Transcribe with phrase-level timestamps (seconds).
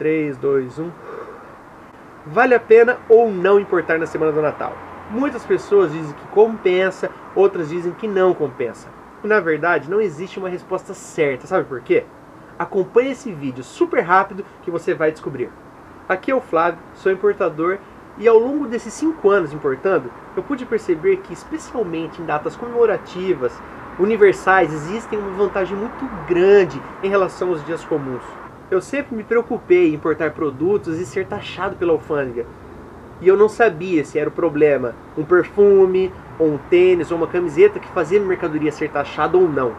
[0.00, 0.90] 3, 2, 1.
[2.28, 4.72] Vale a pena ou não importar na semana do Natal?
[5.10, 8.88] Muitas pessoas dizem que compensa, outras dizem que não compensa.
[9.22, 12.04] Na verdade, não existe uma resposta certa, sabe por quê?
[12.58, 15.50] Acompanhe esse vídeo super rápido que você vai descobrir.
[16.08, 17.76] Aqui é o Flávio, sou importador
[18.16, 23.52] e ao longo desses 5 anos importando, eu pude perceber que, especialmente em datas comemorativas,
[23.98, 28.24] universais, existem uma vantagem muito grande em relação aos dias comuns.
[28.70, 32.46] Eu sempre me preocupei em importar produtos e ser taxado pela alfândega.
[33.20, 37.26] E eu não sabia se era o problema um perfume, ou um tênis, ou uma
[37.26, 39.74] camiseta que fazia minha mercadoria ser taxada ou não.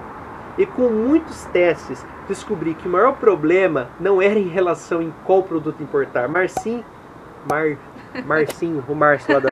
[0.58, 5.42] E com muitos testes, descobri que o maior problema não era em relação em qual
[5.42, 6.84] produto importar, mas sim,
[7.50, 7.78] Mar,
[8.26, 9.50] Marcinho, o Márcio lá da...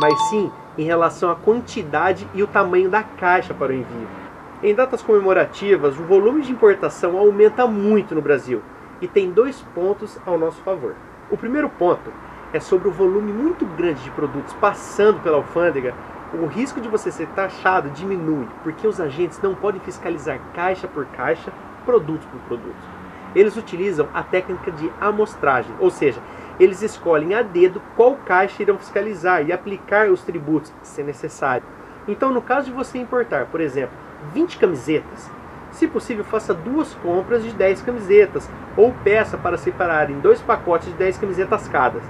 [0.00, 4.21] Mas sim em relação à quantidade e o tamanho da caixa para o envio.
[4.62, 8.62] Em datas comemorativas, o volume de importação aumenta muito no Brasil
[9.00, 10.94] e tem dois pontos ao nosso favor.
[11.28, 12.12] O primeiro ponto
[12.52, 15.92] é sobre o volume muito grande de produtos passando pela alfândega,
[16.32, 21.06] o risco de você ser taxado diminui, porque os agentes não podem fiscalizar caixa por
[21.06, 21.52] caixa,
[21.84, 22.88] produto por produto.
[23.34, 26.20] Eles utilizam a técnica de amostragem, ou seja,
[26.60, 31.64] eles escolhem a dedo qual caixa irão fiscalizar e aplicar os tributos, se necessário.
[32.06, 35.30] Então, no caso de você importar, por exemplo, 20 camisetas.
[35.70, 40.88] Se possível, faça duas compras de 10 camisetas ou peça para separar em dois pacotes
[40.88, 42.00] de 10 camisetas cada.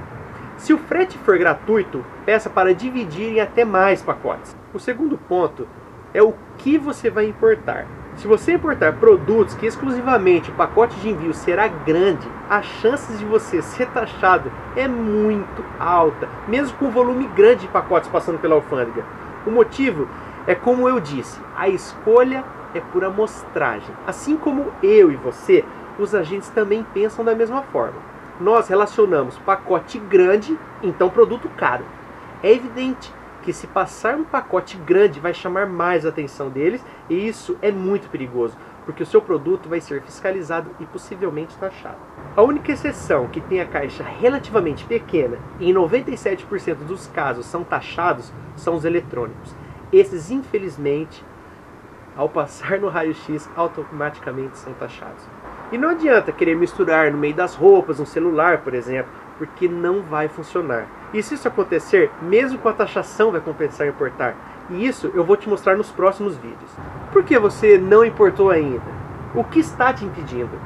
[0.56, 4.56] Se o frete for gratuito, peça para dividir em até mais pacotes.
[4.74, 5.66] O segundo ponto
[6.14, 7.86] é o que você vai importar.
[8.16, 13.24] Se você importar produtos que exclusivamente o pacote de envio será grande, as chances de
[13.24, 18.54] você ser taxado é muito alta, mesmo com um volume grande de pacotes passando pela
[18.54, 19.04] alfândega.
[19.46, 20.06] O motivo
[20.46, 23.94] é como eu disse, a escolha é por amostragem.
[24.06, 25.64] Assim como eu e você,
[25.98, 28.00] os agentes também pensam da mesma forma.
[28.40, 31.84] Nós relacionamos pacote grande, então produto caro.
[32.42, 37.28] É evidente que se passar um pacote grande vai chamar mais a atenção deles e
[37.28, 41.98] isso é muito perigoso, porque o seu produto vai ser fiscalizado e possivelmente taxado.
[42.36, 47.62] A única exceção que tem a caixa relativamente pequena e em 97% dos casos são
[47.62, 49.54] taxados são os eletrônicos.
[49.92, 51.22] Esses, infelizmente,
[52.16, 55.22] ao passar no raio-x, automaticamente são taxados.
[55.70, 60.02] E não adianta querer misturar no meio das roupas um celular, por exemplo, porque não
[60.02, 60.86] vai funcionar.
[61.12, 64.34] E se isso acontecer, mesmo com a taxação vai compensar importar.
[64.70, 66.70] E isso eu vou te mostrar nos próximos vídeos.
[67.12, 69.02] Por que você não importou ainda?
[69.34, 70.58] O que está te impedindo?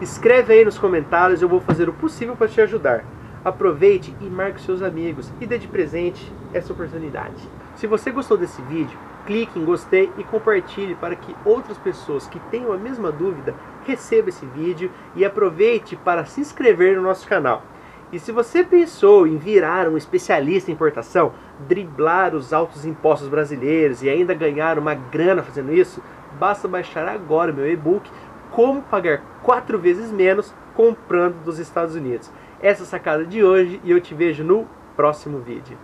[0.00, 3.04] Escreve aí nos comentários, eu vou fazer o possível para te ajudar.
[3.44, 7.46] Aproveite e marque seus amigos e dê de presente essa oportunidade.
[7.76, 12.40] Se você gostou desse vídeo, clique em gostei e compartilhe para que outras pessoas que
[12.50, 13.54] tenham a mesma dúvida
[13.86, 17.62] recebam esse vídeo e aproveite para se inscrever no nosso canal.
[18.10, 21.32] E se você pensou em virar um especialista em importação,
[21.68, 26.02] driblar os altos impostos brasileiros e ainda ganhar uma grana fazendo isso,
[26.38, 28.10] basta baixar agora meu e-book
[28.50, 32.30] Como Pagar 4 vezes menos comprando dos Estados Unidos.
[32.64, 34.66] Essa sacada de hoje e eu te vejo no
[34.96, 35.76] próximo vídeo.